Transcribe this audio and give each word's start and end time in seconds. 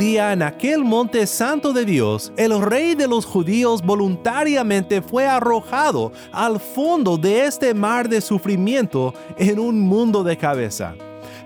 día 0.00 0.32
en 0.32 0.40
aquel 0.40 0.82
monte 0.82 1.26
santo 1.26 1.74
de 1.74 1.84
Dios, 1.84 2.32
el 2.38 2.58
rey 2.62 2.94
de 2.94 3.06
los 3.06 3.26
judíos 3.26 3.82
voluntariamente 3.82 5.02
fue 5.02 5.26
arrojado 5.26 6.10
al 6.32 6.58
fondo 6.58 7.18
de 7.18 7.44
este 7.44 7.74
mar 7.74 8.08
de 8.08 8.22
sufrimiento 8.22 9.12
en 9.36 9.58
un 9.58 9.78
mundo 9.78 10.24
de 10.24 10.38
cabeza. 10.38 10.94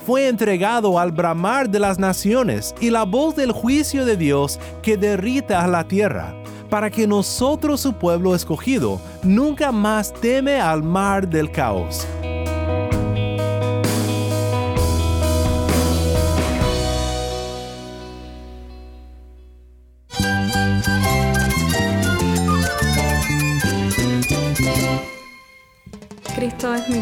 Fue 0.06 0.28
entregado 0.28 1.00
al 1.00 1.10
bramar 1.10 1.68
de 1.68 1.80
las 1.80 1.98
naciones 1.98 2.76
y 2.80 2.90
la 2.90 3.02
voz 3.02 3.34
del 3.34 3.50
juicio 3.50 4.04
de 4.04 4.16
Dios 4.16 4.60
que 4.82 4.96
derrita 4.96 5.66
la 5.66 5.82
tierra, 5.88 6.32
para 6.70 6.90
que 6.90 7.08
nosotros 7.08 7.80
su 7.80 7.94
pueblo 7.94 8.36
escogido 8.36 9.00
nunca 9.24 9.72
más 9.72 10.12
teme 10.12 10.60
al 10.60 10.84
mar 10.84 11.28
del 11.28 11.50
caos. 11.50 12.06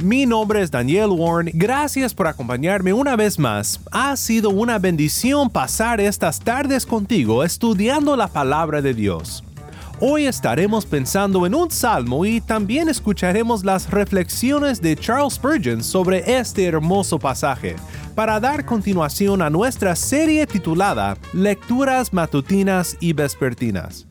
Mi 0.00 0.26
nombre 0.26 0.62
es 0.62 0.70
Daniel 0.70 1.08
Warren. 1.10 1.50
Gracias 1.52 2.14
por 2.14 2.28
acompañarme 2.28 2.92
una 2.92 3.16
vez 3.16 3.36
más. 3.36 3.80
Ha 3.90 4.16
sido 4.16 4.50
una 4.50 4.78
bendición 4.78 5.50
pasar 5.50 6.00
estas 6.00 6.38
tardes 6.38 6.86
contigo 6.86 7.42
estudiando 7.42 8.14
la 8.16 8.28
palabra 8.28 8.80
de 8.80 8.94
Dios. 8.94 9.42
Hoy 9.98 10.26
estaremos 10.26 10.86
pensando 10.86 11.44
en 11.46 11.54
un 11.56 11.72
salmo 11.72 12.24
y 12.24 12.40
también 12.40 12.88
escucharemos 12.88 13.64
las 13.64 13.90
reflexiones 13.90 14.80
de 14.80 14.94
Charles 14.94 15.34
Spurgeon 15.34 15.82
sobre 15.82 16.38
este 16.38 16.64
hermoso 16.66 17.18
pasaje, 17.18 17.74
para 18.14 18.38
dar 18.38 18.64
continuación 18.64 19.42
a 19.42 19.50
nuestra 19.50 19.96
serie 19.96 20.46
titulada 20.46 21.18
Lecturas 21.32 22.12
matutinas 22.12 22.96
y 23.00 23.14
vespertinas. 23.14 24.06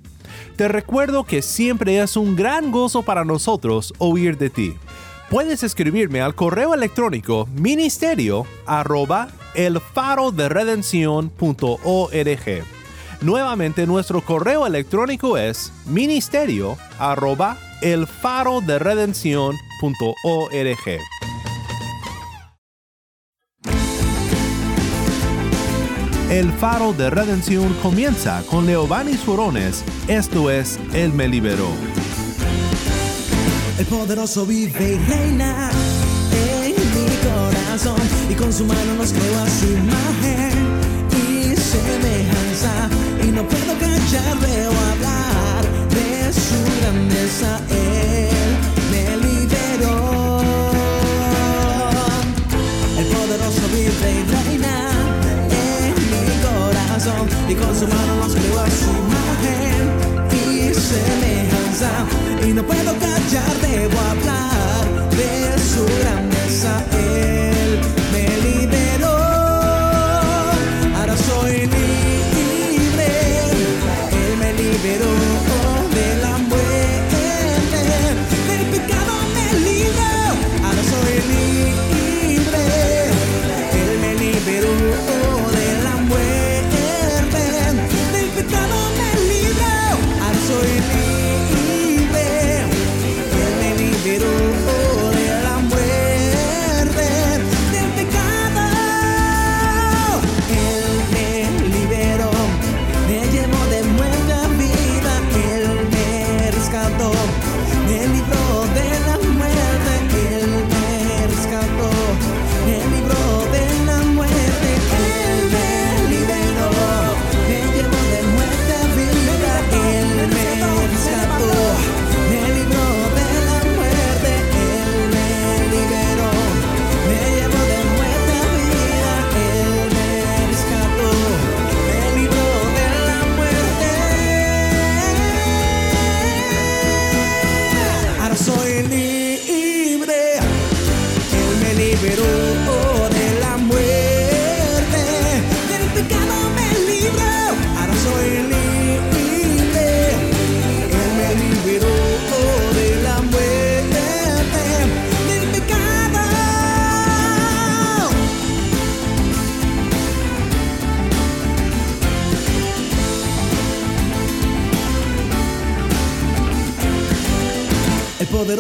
Te 0.58 0.68
recuerdo 0.68 1.24
que 1.24 1.42
siempre 1.42 2.02
es 2.02 2.18
un 2.18 2.36
gran 2.36 2.72
gozo 2.72 3.04
para 3.04 3.24
nosotros 3.24 3.94
oír 4.00 4.38
de 4.38 4.50
ti 4.50 4.76
puedes 5.30 5.64
escribirme 5.64 6.22
al 6.22 6.36
correo 6.36 6.74
electrónico 6.74 7.48
ministerio 7.54 8.46
arroba 8.66 9.30
el 9.56 9.80
faro 9.80 10.32
de 10.32 10.50
Nuevamente 13.22 13.88
nuestro 13.88 14.22
correo 14.22 14.68
electrónico 14.68 15.38
es 15.38 15.74
ministerio 15.86 16.78
arroba 17.00 17.58
el 17.82 18.08
faro 18.08 18.62
de 18.62 18.80
El 26.30 26.52
faro 26.52 26.94
de 26.94 27.10
redención 27.10 27.74
comienza 27.82 28.44
con 28.50 28.66
Leobanis 28.66 29.22
Furones, 29.22 29.84
esto 30.08 30.52
es 30.52 30.78
Él 30.94 31.14
me 31.14 31.28
liberó. 31.28 31.70
El 33.78 33.86
poderoso 33.86 34.44
vive 34.44 34.94
y 34.94 34.98
reina 35.08 35.70
en 36.32 36.74
mi 36.74 37.08
corazón 37.22 38.02
y 38.28 38.34
con 38.34 38.52
su 38.52 38.66
mano 38.66 38.96
nos 38.98 39.12
creó 39.12 39.38
a 39.40 39.48
su 39.48 39.66
imagen 39.68 40.52
y 41.12 41.56
semejanza 41.56 42.90
y 43.24 43.28
no 43.28 43.48
puedo 43.48 43.78
callarle 43.80 44.68
o 44.68 44.72
hablar 44.72 45.64
de 45.92 46.34
su 46.34 46.58
grandeza. 46.82 47.62
Él 47.70 48.58
me 48.90 49.18
liberó. 49.18 50.42
El 52.98 53.06
poderoso 53.06 53.62
vive 53.76 54.08
y 54.12 54.24
reina 54.34 54.90
en 55.52 55.94
mi 55.94 56.26
corazón 56.42 57.30
y 57.48 57.54
con 57.54 57.76
su 57.80 57.88
mano 57.88 58.16
nos 58.22 58.34
creó 58.34 58.60
a 58.60 58.70
su 58.72 58.90
imagen 58.90 59.07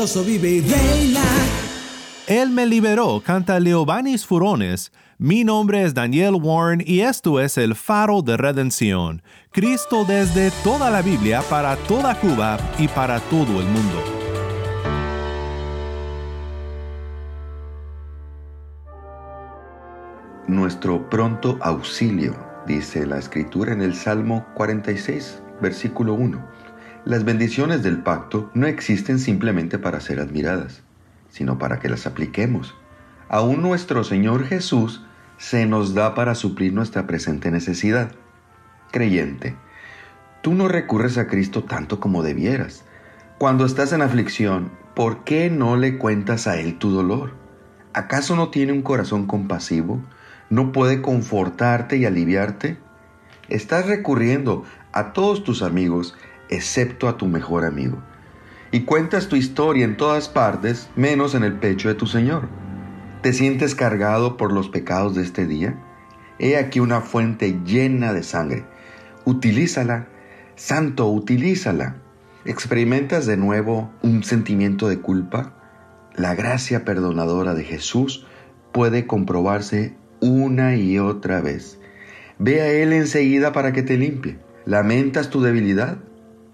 poderoso 0.07 0.24
vive 0.24 0.50
y 0.50 0.62
reina. 0.62 1.21
Él 2.27 2.50
me 2.50 2.65
liberó, 2.65 3.21
canta 3.25 3.59
Leobanis 3.59 4.25
Furones. 4.25 4.92
Mi 5.18 5.44
nombre 5.44 5.83
es 5.83 5.94
Daniel 5.94 6.36
Warren 6.36 6.83
y 6.86 7.01
esto 7.01 7.39
es 7.39 7.57
el 7.57 7.75
faro 7.75 8.21
de 8.21 8.38
redención. 8.38 9.21
Cristo 9.51 10.06
desde 10.06 10.51
toda 10.63 10.89
la 10.89 11.01
Biblia 11.01 11.42
para 11.50 11.75
toda 11.75 12.19
Cuba 12.19 12.57
y 12.77 12.88
para 12.88 13.19
todo 13.21 13.59
el 13.59 13.65
mundo. 13.65 14.04
Nuestro 20.48 21.10
pronto 21.10 21.57
auxilio, 21.62 22.36
dice 22.65 23.06
la 23.06 23.18
escritura 23.18 23.74
en 23.74 23.81
el 23.81 23.94
Salmo 23.94 24.45
46, 24.56 25.42
versículo 25.62 26.13
1 26.13 26.56
las 27.05 27.23
bendiciones 27.23 27.83
del 27.83 28.03
pacto 28.03 28.49
no 28.53 28.67
existen 28.67 29.19
simplemente 29.19 29.79
para 29.79 29.99
ser 29.99 30.19
admiradas, 30.19 30.83
sino 31.29 31.57
para 31.57 31.79
que 31.79 31.89
las 31.89 32.05
apliquemos. 32.05 32.75
Aún 33.29 33.61
nuestro 33.61 34.03
Señor 34.03 34.45
Jesús 34.45 35.03
se 35.38 35.65
nos 35.65 35.94
da 35.94 36.15
para 36.15 36.35
suplir 36.35 36.73
nuestra 36.73 37.07
presente 37.07 37.51
necesidad. 37.51 38.11
Creyente, 38.91 39.55
tú 40.41 40.53
no 40.53 40.67
recurres 40.67 41.17
a 41.17 41.27
Cristo 41.27 41.63
tanto 41.63 41.99
como 41.99 42.23
debieras. 42.23 42.83
Cuando 43.38 43.65
estás 43.65 43.93
en 43.93 44.01
aflicción, 44.01 44.71
¿por 44.95 45.23
qué 45.23 45.50
no 45.50 45.75
le 45.75 45.97
cuentas 45.97 46.47
a 46.47 46.59
Él 46.59 46.79
tu 46.79 46.89
dolor? 46.89 47.33
¿Acaso 47.93 48.35
no 48.35 48.50
tiene 48.50 48.73
un 48.73 48.81
corazón 48.81 49.27
compasivo? 49.27 50.01
¿No 50.50 50.71
puede 50.71 51.01
confortarte 51.01 51.97
y 51.97 52.05
aliviarte? 52.05 52.77
Estás 53.50 53.88
recurriendo 53.88 54.63
a 54.91 55.13
todos 55.13 55.43
tus 55.43 55.61
amigos, 55.61 56.15
excepto 56.49 57.07
a 57.07 57.17
tu 57.17 57.27
mejor 57.27 57.65
amigo. 57.65 58.01
Y 58.71 58.81
cuentas 58.81 59.27
tu 59.27 59.35
historia 59.35 59.85
en 59.85 59.97
todas 59.97 60.27
partes, 60.29 60.89
menos 60.95 61.35
en 61.35 61.44
el 61.44 61.53
pecho 61.53 61.88
de 61.88 61.95
tu 61.95 62.05
Señor. 62.05 62.49
¿Te 63.21 63.33
sientes 63.33 63.75
cargado 63.75 64.38
por 64.38 64.51
los 64.51 64.69
pecados 64.69 65.15
de 65.15 65.23
este 65.23 65.45
día? 65.45 65.75
He 66.39 66.57
aquí 66.57 66.79
una 66.79 67.01
fuente 67.01 67.59
llena 67.65 68.13
de 68.13 68.23
sangre. 68.23 68.65
Utilízala. 69.25 70.07
Santo, 70.55 71.09
utilízala. 71.09 71.97
¿Experimentas 72.45 73.25
de 73.25 73.38
nuevo 73.38 73.91
un 74.01 74.23
sentimiento 74.23 74.88
de 74.88 75.00
culpa? 75.00 75.53
La 76.15 76.35
gracia 76.35 76.85
perdonadora 76.85 77.53
de 77.53 77.63
Jesús 77.63 78.25
puede 78.71 79.07
comprobarse 79.07 79.95
una 80.19 80.75
y 80.75 81.00
otra 81.00 81.41
vez. 81.41 81.79
Ve 82.39 82.61
a 82.61 82.67
Él 82.67 82.93
enseguida 82.93 83.51
para 83.51 83.73
que 83.73 83.83
te 83.83 83.97
limpie. 83.97 84.39
¿Lamentas 84.65 85.29
tu 85.29 85.41
debilidad? 85.41 85.97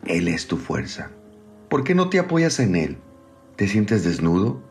Él 0.05 0.27
es 0.27 0.47
tu 0.47 0.57
fuerza. 0.57 1.11
¿Por 1.69 1.83
qué 1.83 1.95
no 1.95 2.09
te 2.09 2.19
apoyas 2.19 2.59
en 2.59 2.75
Él? 2.75 2.97
¿Te 3.55 3.67
sientes 3.67 4.03
desnudo? 4.03 4.61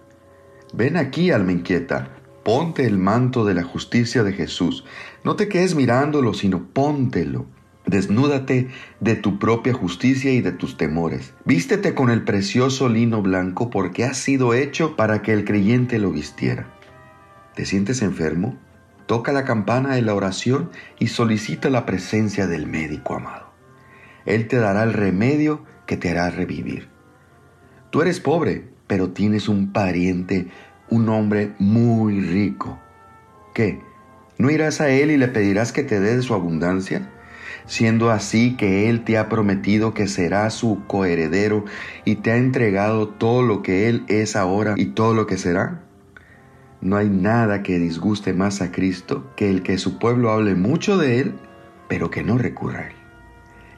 Ven 0.72 0.96
aquí, 0.96 1.30
alma 1.30 1.52
inquieta. 1.52 2.16
Ponte 2.44 2.86
el 2.86 2.98
manto 2.98 3.44
de 3.44 3.54
la 3.54 3.62
justicia 3.62 4.22
de 4.22 4.32
Jesús. 4.32 4.84
No 5.24 5.36
te 5.36 5.48
quedes 5.48 5.74
mirándolo, 5.74 6.34
sino 6.34 6.66
póntelo. 6.72 7.46
Desnúdate 7.86 8.68
de 9.00 9.16
tu 9.16 9.38
propia 9.38 9.74
justicia 9.74 10.32
y 10.32 10.40
de 10.40 10.52
tus 10.52 10.76
temores. 10.76 11.34
Vístete 11.44 11.94
con 11.94 12.10
el 12.10 12.22
precioso 12.22 12.88
lino 12.88 13.22
blanco 13.22 13.70
porque 13.70 14.04
ha 14.04 14.14
sido 14.14 14.54
hecho 14.54 14.96
para 14.96 15.22
que 15.22 15.32
el 15.32 15.44
creyente 15.44 15.98
lo 15.98 16.10
vistiera. 16.10 16.72
¿Te 17.54 17.66
sientes 17.66 18.02
enfermo? 18.02 18.56
Toca 19.06 19.32
la 19.32 19.44
campana 19.44 19.94
de 19.94 20.02
la 20.02 20.14
oración 20.14 20.70
y 20.98 21.08
solicita 21.08 21.70
la 21.70 21.84
presencia 21.84 22.46
del 22.46 22.66
médico 22.66 23.14
amado. 23.14 23.51
Él 24.26 24.48
te 24.48 24.56
dará 24.58 24.82
el 24.82 24.92
remedio 24.92 25.64
que 25.86 25.96
te 25.96 26.10
hará 26.10 26.30
revivir. 26.30 26.88
Tú 27.90 28.02
eres 28.02 28.20
pobre, 28.20 28.64
pero 28.86 29.10
tienes 29.10 29.48
un 29.48 29.72
pariente, 29.72 30.48
un 30.88 31.08
hombre 31.08 31.52
muy 31.58 32.20
rico. 32.20 32.78
¿Qué? 33.54 33.80
¿No 34.38 34.50
irás 34.50 34.80
a 34.80 34.88
él 34.88 35.10
y 35.10 35.16
le 35.16 35.28
pedirás 35.28 35.72
que 35.72 35.82
te 35.82 36.00
dé 36.00 36.20
su 36.22 36.34
abundancia? 36.34 37.10
Siendo 37.66 38.10
así 38.10 38.56
que 38.56 38.88
él 38.88 39.04
te 39.04 39.18
ha 39.18 39.28
prometido 39.28 39.94
que 39.94 40.08
será 40.08 40.48
su 40.50 40.82
coheredero 40.86 41.64
y 42.04 42.16
te 42.16 42.32
ha 42.32 42.36
entregado 42.36 43.08
todo 43.08 43.42
lo 43.42 43.62
que 43.62 43.88
él 43.88 44.04
es 44.08 44.36
ahora 44.36 44.74
y 44.76 44.86
todo 44.86 45.14
lo 45.14 45.26
que 45.26 45.38
será. 45.38 45.82
No 46.82 46.96
hay 46.96 47.08
nada 47.08 47.62
que 47.62 47.78
disguste 47.78 48.32
más 48.32 48.60
a 48.60 48.72
Cristo 48.72 49.30
que 49.36 49.48
el 49.48 49.62
que 49.62 49.78
su 49.78 50.00
pueblo 50.00 50.32
hable 50.32 50.56
mucho 50.56 50.98
de 50.98 51.20
Él, 51.20 51.34
pero 51.88 52.10
que 52.10 52.24
no 52.24 52.38
recurra 52.38 52.80
a 52.80 52.86
Él. 52.88 53.01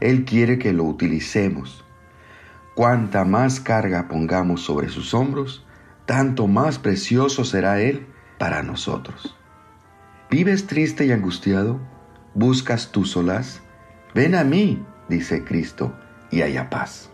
Él 0.04 0.26
quiere 0.26 0.58
que 0.58 0.74
lo 0.74 0.84
utilicemos. 0.84 1.82
Cuanta 2.74 3.24
más 3.24 3.58
carga 3.58 4.06
pongamos 4.06 4.60
sobre 4.60 4.90
sus 4.90 5.14
hombros, 5.14 5.64
tanto 6.04 6.46
más 6.46 6.78
precioso 6.78 7.42
será 7.42 7.80
Él 7.80 8.06
para 8.38 8.62
nosotros. 8.62 9.34
¿Vives 10.30 10.66
triste 10.66 11.06
y 11.06 11.12
angustiado? 11.12 11.80
¿Buscas 12.34 12.92
tu 12.92 13.06
solaz? 13.06 13.62
Ven 14.14 14.34
a 14.34 14.44
mí, 14.44 14.84
dice 15.08 15.42
Cristo, 15.42 15.96
y 16.30 16.42
haya 16.42 16.68
paz. 16.68 17.10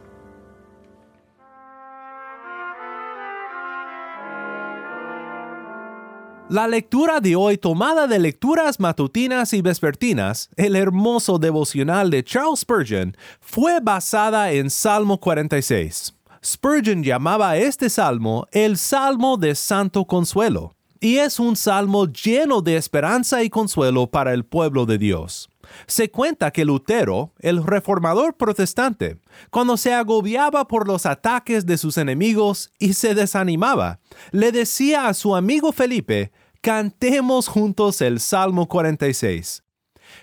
La 6.50 6.66
lectura 6.66 7.20
de 7.20 7.36
hoy, 7.36 7.58
tomada 7.58 8.08
de 8.08 8.18
lecturas 8.18 8.80
matutinas 8.80 9.52
y 9.52 9.62
vespertinas, 9.62 10.50
el 10.56 10.74
hermoso 10.74 11.38
devocional 11.38 12.10
de 12.10 12.24
Charles 12.24 12.58
Spurgeon, 12.62 13.16
fue 13.40 13.78
basada 13.78 14.50
en 14.50 14.68
Salmo 14.68 15.20
46. 15.20 16.12
Spurgeon 16.44 17.04
llamaba 17.04 17.50
a 17.50 17.56
este 17.56 17.88
salmo 17.88 18.48
el 18.50 18.78
Salmo 18.78 19.36
de 19.36 19.54
Santo 19.54 20.04
Consuelo, 20.06 20.74
y 20.98 21.18
es 21.18 21.38
un 21.38 21.54
salmo 21.54 22.06
lleno 22.06 22.62
de 22.62 22.76
esperanza 22.76 23.44
y 23.44 23.48
consuelo 23.48 24.08
para 24.08 24.34
el 24.34 24.44
pueblo 24.44 24.86
de 24.86 24.98
Dios. 24.98 25.50
Se 25.86 26.10
cuenta 26.10 26.50
que 26.50 26.64
Lutero, 26.64 27.32
el 27.38 27.64
reformador 27.64 28.36
protestante, 28.36 29.18
cuando 29.50 29.76
se 29.76 29.94
agobiaba 29.94 30.66
por 30.66 30.86
los 30.86 31.06
ataques 31.06 31.64
de 31.64 31.78
sus 31.78 31.96
enemigos 31.96 32.72
y 32.78 32.94
se 32.94 33.14
desanimaba, 33.14 34.00
le 34.32 34.52
decía 34.52 35.06
a 35.06 35.14
su 35.14 35.36
amigo 35.36 35.72
Felipe, 35.72 36.32
cantemos 36.60 37.48
juntos 37.48 38.00
el 38.00 38.20
Salmo 38.20 38.68
46. 38.68 39.62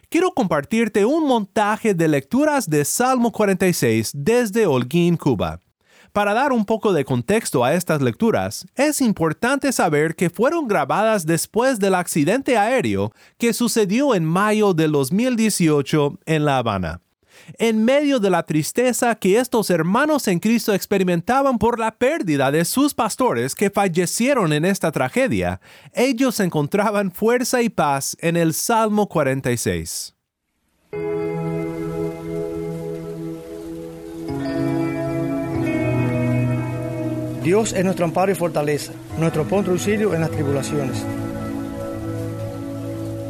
Quiero 0.10 0.32
compartirte 0.32 1.06
un 1.06 1.28
montaje 1.28 1.94
de 1.94 2.08
lecturas 2.08 2.70
de 2.70 2.86
Salmo 2.86 3.32
46 3.32 4.12
desde 4.14 4.68
Holguín, 4.68 5.18
Cuba. 5.18 5.60
Para 6.14 6.34
dar 6.34 6.52
un 6.52 6.66
poco 6.66 6.94
de 6.94 7.06
contexto 7.06 7.64
a 7.64 7.74
estas 7.74 8.02
lecturas, 8.02 8.66
es 8.76 9.02
importante 9.02 9.72
saber 9.72 10.16
que 10.16 10.30
fueron 10.30 10.68
grabadas 10.68 11.26
después 11.26 11.80
del 11.80 11.96
accidente 11.96 12.58
aéreo 12.58 13.12
que 13.38 13.54
sucedió 13.54 14.16
en 14.16 14.26
mayo 14.26 14.74
de 14.74 14.88
2018 14.88 16.20
en 16.26 16.46
La 16.46 16.58
Habana. 16.58 17.02
En 17.58 17.84
medio 17.84 18.20
de 18.20 18.30
la 18.30 18.44
tristeza 18.44 19.16
que 19.16 19.40
estos 19.40 19.70
hermanos 19.70 20.28
en 20.28 20.40
Cristo 20.40 20.74
experimentaban 20.74 21.58
por 21.58 21.80
la 21.80 21.96
pérdida 21.96 22.52
de 22.52 22.66
sus 22.66 22.94
pastores 22.94 23.56
que 23.56 23.70
fallecieron 23.70 24.54
en 24.54 24.66
esta 24.66 24.92
tragedia, 24.92 25.62
ellos 25.94 26.40
encontraban 26.40 27.12
fuerza 27.12 27.62
y 27.62 27.70
paz 27.70 28.16
en 28.20 28.38
el 28.38 28.54
Salmo 28.54 29.08
46. 29.08 30.14
Dios 37.44 37.72
es 37.72 37.86
nuestro 37.86 38.04
amparo 38.04 38.30
y 38.30 38.36
fortaleza, 38.36 38.92
nuestro 39.18 39.46
punto 39.46 39.72
de 39.72 39.78
auxilio 39.78 40.14
en 40.14 40.20
las 40.20 40.32
tribulaciones. 40.32 41.06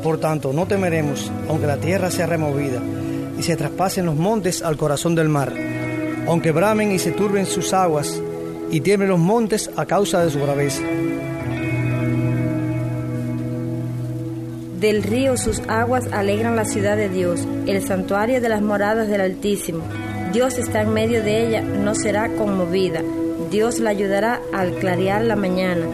Por 0.01 0.19
tanto, 0.19 0.53
no 0.53 0.65
temeremos, 0.65 1.31
aunque 1.47 1.67
la 1.67 1.77
tierra 1.77 2.09
sea 2.09 2.25
removida 2.25 2.81
y 3.37 3.43
se 3.43 3.55
traspasen 3.55 4.05
los 4.05 4.15
montes 4.15 4.61
al 4.61 4.77
corazón 4.77 5.15
del 5.15 5.29
mar, 5.29 5.53
aunque 6.27 6.51
bramen 6.51 6.91
y 6.91 6.99
se 6.99 7.11
turben 7.11 7.45
sus 7.45 7.73
aguas 7.73 8.21
y 8.71 8.81
tiemblen 8.81 9.09
los 9.09 9.19
montes 9.19 9.69
a 9.75 9.85
causa 9.85 10.23
de 10.23 10.31
su 10.31 10.39
braveza. 10.39 10.83
Del 14.79 15.01
río 15.01 15.37
sus 15.37 15.59
aguas 15.67 16.05
alegran 16.11 16.55
la 16.55 16.65
ciudad 16.65 16.97
de 16.97 17.09
Dios, 17.09 17.47
el 17.65 17.83
santuario 17.83 18.41
de 18.41 18.49
las 18.49 18.61
moradas 18.61 19.07
del 19.07 19.21
Altísimo. 19.21 19.83
Dios 20.33 20.57
está 20.59 20.81
en 20.81 20.93
medio 20.93 21.23
de 21.23 21.47
ella, 21.47 21.61
no 21.61 21.95
será 21.95 22.29
conmovida. 22.35 23.01
Dios 23.49 23.79
la 23.79 23.89
ayudará 23.89 24.39
al 24.53 24.73
clarear 24.75 25.23
la 25.23 25.35
mañana. 25.35 25.85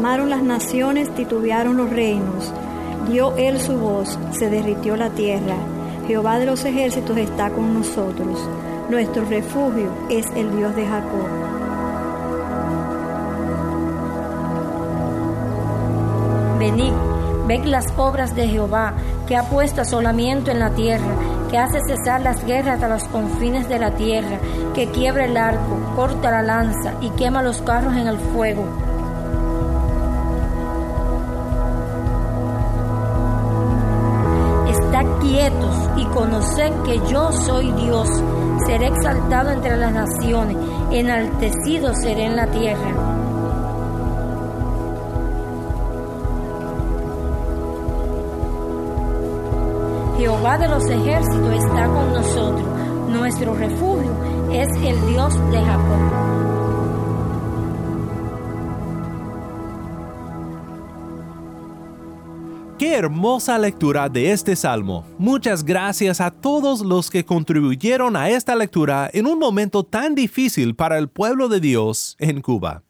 Bramaron 0.00 0.30
las 0.30 0.42
naciones, 0.42 1.14
titubearon 1.14 1.76
los 1.76 1.90
reinos. 1.90 2.54
Dio 3.10 3.36
él 3.36 3.60
su 3.60 3.74
voz, 3.74 4.18
se 4.30 4.48
derritió 4.48 4.96
la 4.96 5.10
tierra. 5.10 5.56
Jehová 6.06 6.38
de 6.38 6.46
los 6.46 6.64
ejércitos 6.64 7.18
está 7.18 7.50
con 7.50 7.74
nosotros. 7.74 8.40
Nuestro 8.88 9.26
refugio 9.26 9.92
es 10.08 10.24
el 10.34 10.56
Dios 10.56 10.74
de 10.74 10.86
Jacob. 10.86 11.28
Venid, 16.58 16.94
ved 17.46 17.64
las 17.66 17.84
obras 17.98 18.34
de 18.34 18.48
Jehová, 18.48 18.94
que 19.28 19.36
ha 19.36 19.50
puesto 19.50 19.82
asolamiento 19.82 20.50
en 20.50 20.60
la 20.60 20.70
tierra, 20.70 21.14
que 21.50 21.58
hace 21.58 21.78
cesar 21.86 22.22
las 22.22 22.42
guerras 22.46 22.82
a 22.82 22.88
los 22.88 23.04
confines 23.08 23.68
de 23.68 23.78
la 23.78 23.90
tierra, 23.90 24.38
que 24.74 24.86
quiebra 24.86 25.26
el 25.26 25.36
arco, 25.36 25.76
corta 25.94 26.30
la 26.30 26.42
lanza 26.42 26.94
y 27.02 27.10
quema 27.10 27.42
los 27.42 27.60
carros 27.60 27.94
en 27.96 28.06
el 28.06 28.16
fuego. 28.16 28.89
Que 36.68 37.00
yo 37.10 37.32
soy 37.32 37.72
Dios. 37.72 38.08
Seré 38.66 38.88
exaltado 38.88 39.50
entre 39.50 39.76
las 39.76 39.92
naciones, 39.92 40.56
enaltecido 40.90 41.94
seré 41.94 42.26
en 42.26 42.36
la 42.36 42.46
tierra. 42.48 42.94
Jehová 50.18 50.58
de 50.58 50.68
los 50.68 50.84
ejércitos 50.84 51.54
está 51.54 51.86
con 51.86 52.12
nosotros. 52.12 52.68
nuestro 53.08 53.54
refugio 53.54 54.12
es 54.52 54.68
el 54.82 55.06
Dios 55.06 55.34
de 55.50 55.62
Jacob. 55.62 56.59
Qué 62.80 62.94
hermosa 62.94 63.58
lectura 63.58 64.08
de 64.08 64.32
este 64.32 64.56
salmo. 64.56 65.06
Muchas 65.18 65.64
gracias 65.64 66.18
a 66.18 66.30
todos 66.30 66.80
los 66.80 67.10
que 67.10 67.26
contribuyeron 67.26 68.16
a 68.16 68.30
esta 68.30 68.56
lectura 68.56 69.10
en 69.12 69.26
un 69.26 69.38
momento 69.38 69.84
tan 69.84 70.14
difícil 70.14 70.74
para 70.74 70.96
el 70.96 71.10
pueblo 71.10 71.50
de 71.50 71.60
Dios 71.60 72.16
en 72.18 72.40
Cuba. 72.40 72.82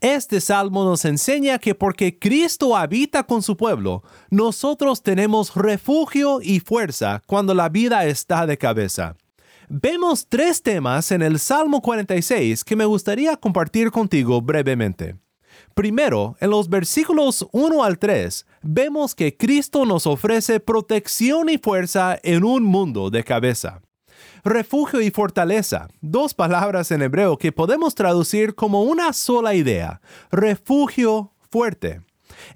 Este 0.00 0.40
salmo 0.40 0.84
nos 0.84 1.04
enseña 1.04 1.58
que 1.58 1.74
porque 1.74 2.18
Cristo 2.18 2.74
habita 2.74 3.24
con 3.24 3.42
su 3.42 3.58
pueblo, 3.58 4.02
nosotros 4.30 5.02
tenemos 5.02 5.54
refugio 5.54 6.40
y 6.40 6.60
fuerza 6.60 7.22
cuando 7.26 7.52
la 7.52 7.68
vida 7.68 8.06
está 8.06 8.46
de 8.46 8.56
cabeza. 8.56 9.16
Vemos 9.68 10.28
tres 10.30 10.62
temas 10.62 11.12
en 11.12 11.20
el 11.20 11.38
Salmo 11.38 11.82
46 11.82 12.64
que 12.64 12.74
me 12.74 12.86
gustaría 12.86 13.36
compartir 13.36 13.90
contigo 13.90 14.40
brevemente. 14.40 15.16
Primero, 15.74 16.36
en 16.40 16.50
los 16.50 16.68
versículos 16.68 17.46
1 17.52 17.84
al 17.84 17.98
3, 17.98 18.46
vemos 18.62 19.14
que 19.14 19.36
Cristo 19.36 19.86
nos 19.86 20.06
ofrece 20.06 20.60
protección 20.60 21.48
y 21.48 21.58
fuerza 21.58 22.18
en 22.22 22.44
un 22.44 22.62
mundo 22.62 23.10
de 23.10 23.24
cabeza. 23.24 23.80
Refugio 24.44 25.00
y 25.00 25.10
fortaleza, 25.10 25.88
dos 26.00 26.34
palabras 26.34 26.90
en 26.90 27.02
hebreo 27.02 27.38
que 27.38 27.52
podemos 27.52 27.94
traducir 27.94 28.54
como 28.54 28.82
una 28.82 29.12
sola 29.12 29.54
idea, 29.54 30.00
refugio 30.30 31.32
fuerte. 31.50 32.02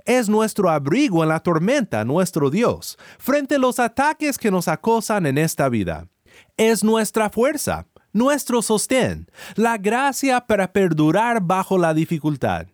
Es 0.05 0.29
nuestro 0.29 0.71
abrigo 0.71 1.23
en 1.23 1.29
la 1.29 1.41
tormenta, 1.41 2.05
nuestro 2.05 2.51
Dios, 2.51 2.99
frente 3.19 3.57
a 3.57 3.59
los 3.59 3.79
ataques 3.79 4.39
que 4.39 4.51
nos 4.51 4.69
acosan 4.69 5.27
en 5.27 5.39
esta 5.39 5.69
vida. 5.69 6.09
Es 6.57 6.83
nuestra 6.83 7.31
fuerza, 7.31 7.87
nuestro 8.13 8.63
sostén, 8.63 9.29
la 9.57 9.77
gracia 9.77 10.47
para 10.47 10.73
perdurar 10.73 11.43
bajo 11.43 11.79
la 11.79 11.93
dificultad. 11.95 12.67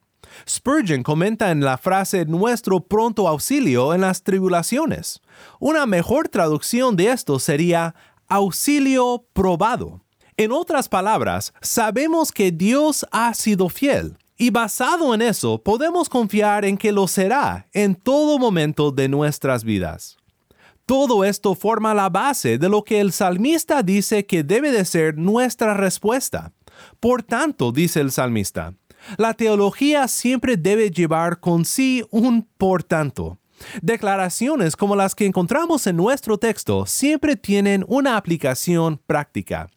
Spurgeon 0.48 1.02
comenta 1.02 1.50
en 1.50 1.60
la 1.60 1.78
frase 1.78 2.24
nuestro 2.24 2.80
pronto 2.80 3.28
auxilio 3.28 3.94
en 3.94 4.02
las 4.02 4.22
tribulaciones. 4.22 5.20
Una 5.58 5.86
mejor 5.86 6.28
traducción 6.28 6.96
de 6.96 7.10
esto 7.10 7.38
sería 7.38 7.94
auxilio 8.28 9.24
probado. 9.32 10.00
En 10.36 10.52
otras 10.52 10.88
palabras, 10.88 11.52
sabemos 11.60 12.32
que 12.32 12.50
Dios 12.50 13.06
ha 13.10 13.34
sido 13.34 13.68
fiel 13.68 14.16
y 14.38 14.48
basado 14.48 15.12
en 15.12 15.20
eso 15.20 15.62
podemos 15.62 16.08
confiar 16.08 16.64
en 16.64 16.78
que 16.78 16.92
lo 16.92 17.06
será 17.06 17.68
en 17.74 17.94
todo 17.94 18.38
momento 18.38 18.90
de 18.90 19.06
nuestras 19.08 19.64
vidas. 19.64 20.16
Todo 20.86 21.24
esto 21.24 21.54
forma 21.54 21.92
la 21.92 22.08
base 22.08 22.56
de 22.56 22.68
lo 22.68 22.82
que 22.82 23.00
el 23.00 23.12
salmista 23.12 23.82
dice 23.82 24.24
que 24.24 24.42
debe 24.42 24.72
de 24.72 24.84
ser 24.84 25.18
nuestra 25.18 25.74
respuesta. 25.74 26.52
Por 26.98 27.22
tanto, 27.22 27.70
dice 27.70 28.00
el 28.00 28.10
salmista, 28.10 28.74
la 29.16 29.34
teología 29.34 30.08
siempre 30.08 30.56
debe 30.56 30.90
llevar 30.90 31.40
con 31.40 31.64
sí 31.64 32.04
un 32.10 32.48
por 32.56 32.82
tanto. 32.82 33.38
Declaraciones 33.82 34.76
como 34.76 34.96
las 34.96 35.14
que 35.14 35.26
encontramos 35.26 35.86
en 35.86 35.96
nuestro 35.96 36.38
texto 36.38 36.86
siempre 36.86 37.36
tienen 37.36 37.84
una 37.88 38.16
aplicación 38.16 39.00
práctica. 39.06 39.68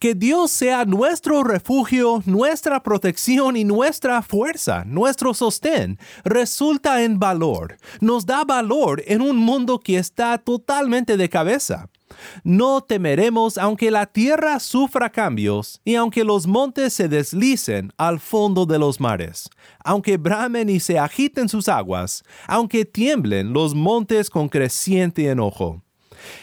Que 0.00 0.14
Dios 0.14 0.50
sea 0.50 0.84
nuestro 0.84 1.44
refugio, 1.44 2.22
nuestra 2.26 2.82
protección 2.82 3.56
y 3.56 3.64
nuestra 3.64 4.22
fuerza, 4.22 4.84
nuestro 4.84 5.34
sostén, 5.34 5.98
resulta 6.24 7.02
en 7.02 7.18
valor. 7.18 7.76
Nos 8.00 8.26
da 8.26 8.44
valor 8.44 9.02
en 9.06 9.22
un 9.22 9.36
mundo 9.36 9.78
que 9.78 9.98
está 9.98 10.38
totalmente 10.38 11.16
de 11.16 11.28
cabeza. 11.28 11.88
No 12.44 12.80
temeremos 12.80 13.58
aunque 13.58 13.90
la 13.90 14.06
tierra 14.06 14.60
sufra 14.60 15.10
cambios 15.10 15.80
y 15.84 15.94
aunque 15.94 16.24
los 16.24 16.46
montes 16.46 16.92
se 16.92 17.08
deslicen 17.08 17.92
al 17.96 18.20
fondo 18.20 18.66
de 18.66 18.78
los 18.78 19.00
mares, 19.00 19.48
aunque 19.84 20.16
bramen 20.16 20.68
y 20.68 20.80
se 20.80 20.98
agiten 20.98 21.48
sus 21.48 21.68
aguas, 21.68 22.22
aunque 22.46 22.84
tiemblen 22.84 23.52
los 23.52 23.74
montes 23.74 24.30
con 24.30 24.48
creciente 24.48 25.28
enojo. 25.28 25.82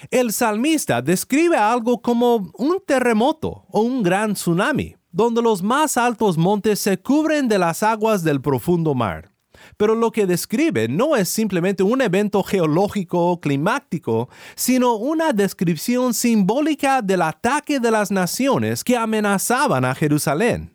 El 0.09 0.31
salmista 0.31 1.01
describe 1.01 1.57
algo 1.57 2.01
como 2.01 2.51
un 2.57 2.81
terremoto 2.85 3.65
o 3.69 3.81
un 3.81 4.03
gran 4.03 4.33
tsunami, 4.33 4.95
donde 5.11 5.41
los 5.41 5.61
más 5.63 5.97
altos 5.97 6.37
montes 6.37 6.79
se 6.79 6.97
cubren 6.97 7.47
de 7.47 7.59
las 7.59 7.83
aguas 7.83 8.23
del 8.23 8.41
profundo 8.41 8.93
mar. 8.93 9.34
Pero 9.77 9.95
lo 9.95 10.11
que 10.11 10.25
describe 10.25 10.87
no 10.87 11.15
es 11.15 11.29
simplemente 11.29 11.83
un 11.83 12.01
evento 12.01 12.43
geológico 12.43 13.31
o 13.31 13.39
climático, 13.39 14.29
sino 14.55 14.95
una 14.95 15.33
descripción 15.33 16.13
simbólica 16.13 17.01
del 17.01 17.21
ataque 17.21 17.79
de 17.79 17.91
las 17.91 18.11
naciones 18.11 18.83
que 18.83 18.97
amenazaban 18.97 19.85
a 19.85 19.95
Jerusalén. 19.95 20.71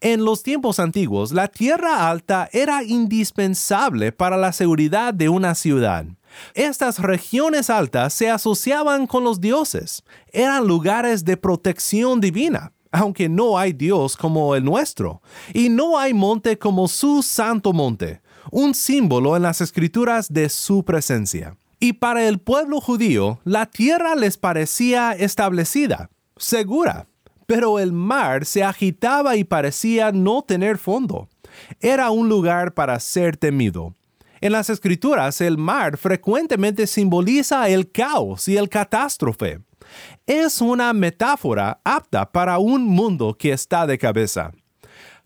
En 0.00 0.24
los 0.24 0.42
tiempos 0.42 0.80
antiguos, 0.80 1.32
la 1.32 1.48
tierra 1.48 2.08
alta 2.08 2.48
era 2.52 2.82
indispensable 2.82 4.12
para 4.12 4.36
la 4.36 4.52
seguridad 4.52 5.12
de 5.12 5.28
una 5.28 5.54
ciudad. 5.54 6.06
Estas 6.54 6.98
regiones 7.00 7.68
altas 7.68 8.14
se 8.14 8.30
asociaban 8.30 9.06
con 9.06 9.24
los 9.24 9.40
dioses, 9.40 10.02
eran 10.32 10.66
lugares 10.66 11.24
de 11.24 11.36
protección 11.36 12.20
divina 12.20 12.72
aunque 12.92 13.28
no 13.28 13.56
hay 13.56 13.72
Dios 13.72 14.16
como 14.16 14.54
el 14.54 14.64
nuestro, 14.64 15.22
y 15.54 15.68
no 15.68 15.98
hay 15.98 16.12
monte 16.12 16.58
como 16.58 16.88
su 16.88 17.22
santo 17.22 17.72
monte, 17.72 18.20
un 18.50 18.74
símbolo 18.74 19.36
en 19.36 19.42
las 19.42 19.60
escrituras 19.60 20.32
de 20.32 20.48
su 20.48 20.84
presencia. 20.84 21.56
Y 21.78 21.94
para 21.94 22.28
el 22.28 22.38
pueblo 22.38 22.80
judío, 22.80 23.40
la 23.44 23.66
tierra 23.66 24.14
les 24.14 24.36
parecía 24.36 25.12
establecida, 25.12 26.10
segura, 26.36 27.06
pero 27.46 27.78
el 27.78 27.92
mar 27.92 28.44
se 28.44 28.62
agitaba 28.62 29.36
y 29.36 29.44
parecía 29.44 30.12
no 30.12 30.42
tener 30.42 30.78
fondo. 30.78 31.28
Era 31.80 32.10
un 32.10 32.28
lugar 32.28 32.74
para 32.74 33.00
ser 33.00 33.36
temido. 33.36 33.94
En 34.40 34.52
las 34.52 34.70
escrituras, 34.70 35.40
el 35.40 35.58
mar 35.58 35.96
frecuentemente 35.96 36.86
simboliza 36.86 37.68
el 37.68 37.90
caos 37.90 38.48
y 38.48 38.56
el 38.56 38.68
catástrofe 38.68 39.60
es 40.26 40.60
una 40.60 40.92
metáfora 40.92 41.80
apta 41.84 42.30
para 42.30 42.58
un 42.58 42.84
mundo 42.84 43.36
que 43.36 43.52
está 43.52 43.86
de 43.86 43.98
cabeza. 43.98 44.52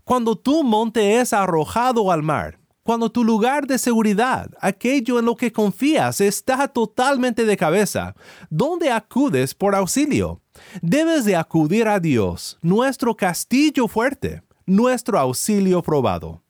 Cuando 0.04 0.36
tu 0.36 0.62
monte 0.62 1.20
es 1.20 1.32
arrojado 1.32 2.10
al 2.10 2.22
mar, 2.22 2.58
cuando 2.84 3.10
tu 3.10 3.24
lugar 3.24 3.66
de 3.66 3.78
seguridad, 3.78 4.50
aquello 4.60 5.18
en 5.18 5.24
lo 5.24 5.36
que 5.36 5.50
confías, 5.50 6.20
está 6.20 6.68
totalmente 6.68 7.46
de 7.46 7.56
cabeza, 7.56 8.14
¿dónde 8.50 8.90
acudes 8.90 9.54
por 9.54 9.74
auxilio? 9.74 10.42
Debes 10.82 11.24
de 11.24 11.34
acudir 11.34 11.88
a 11.88 11.98
Dios, 11.98 12.58
nuestro 12.60 13.16
castillo 13.16 13.88
fuerte, 13.88 14.42
nuestro 14.66 15.18
auxilio 15.18 15.82
probado. 15.82 16.42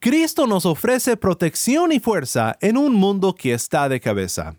Cristo 0.00 0.48
nos 0.48 0.66
ofrece 0.66 1.16
protección 1.16 1.92
y 1.92 2.00
fuerza 2.00 2.56
en 2.60 2.76
un 2.76 2.94
mundo 2.94 3.34
que 3.34 3.54
está 3.54 3.88
de 3.88 4.00
cabeza. 4.00 4.56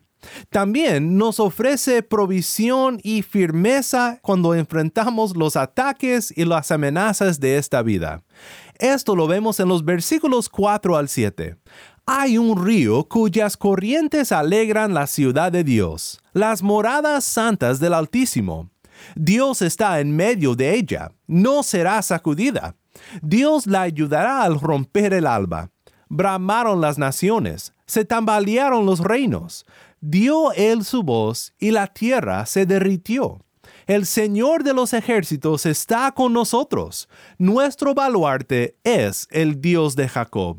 También 0.49 1.17
nos 1.17 1.39
ofrece 1.39 2.03
provisión 2.03 2.99
y 3.03 3.21
firmeza 3.21 4.19
cuando 4.21 4.53
enfrentamos 4.53 5.35
los 5.35 5.55
ataques 5.55 6.33
y 6.35 6.45
las 6.45 6.71
amenazas 6.71 7.39
de 7.39 7.57
esta 7.57 7.81
vida. 7.81 8.21
Esto 8.77 9.15
lo 9.15 9.27
vemos 9.27 9.59
en 9.59 9.67
los 9.67 9.83
versículos 9.83 10.49
4 10.49 10.95
al 10.95 11.09
7. 11.09 11.57
Hay 12.05 12.37
un 12.37 12.65
río 12.65 13.03
cuyas 13.03 13.55
corrientes 13.55 14.31
alegran 14.31 14.93
la 14.93 15.05
ciudad 15.05 15.51
de 15.51 15.63
Dios, 15.63 16.19
las 16.33 16.63
moradas 16.63 17.23
santas 17.23 17.79
del 17.79 17.93
Altísimo. 17.93 18.69
Dios 19.15 19.61
está 19.61 19.99
en 19.99 20.15
medio 20.15 20.55
de 20.55 20.75
ella, 20.75 21.11
no 21.27 21.61
será 21.61 22.01
sacudida. 22.01 22.75
Dios 23.21 23.67
la 23.67 23.81
ayudará 23.81 24.43
al 24.43 24.59
romper 24.59 25.13
el 25.13 25.27
alba. 25.27 25.69
Bramaron 26.07 26.81
las 26.81 26.97
naciones, 26.97 27.73
se 27.85 28.05
tambalearon 28.05 28.85
los 28.85 28.99
reinos, 28.99 29.65
dio 30.01 30.51
él 30.53 30.83
su 30.83 31.03
voz 31.03 31.53
y 31.59 31.71
la 31.71 31.87
tierra 31.87 32.45
se 32.45 32.65
derritió. 32.65 33.39
El 33.87 34.05
Señor 34.05 34.63
de 34.63 34.73
los 34.73 34.93
ejércitos 34.93 35.65
está 35.65 36.11
con 36.11 36.31
nosotros. 36.31 37.09
Nuestro 37.37 37.95
baluarte 37.95 38.77
es 38.83 39.27
el 39.31 39.61
Dios 39.61 39.95
de 39.95 40.07
Jacob. 40.07 40.57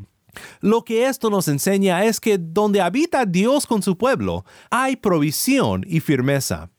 Lo 0.59 0.83
que 0.83 1.07
esto 1.07 1.29
nos 1.29 1.47
enseña 1.47 2.05
es 2.05 2.19
que 2.19 2.37
donde 2.37 2.81
habita 2.81 3.25
Dios 3.25 3.65
con 3.67 3.81
su 3.81 3.97
pueblo, 3.97 4.45
hay 4.69 4.95
provisión 4.95 5.85
y 5.87 5.99
firmeza. 5.99 6.69